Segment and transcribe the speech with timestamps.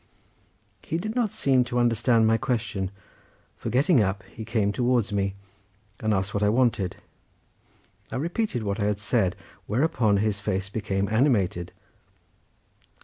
[0.81, 2.89] He did not seem to understand my question,
[3.55, 5.35] for getting up he came towards me
[5.99, 6.95] and asked what I wanted:
[8.11, 9.35] I repeated what I had said,
[9.67, 11.71] whereupon his face became animated.